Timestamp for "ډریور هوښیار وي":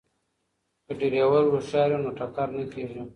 0.99-1.99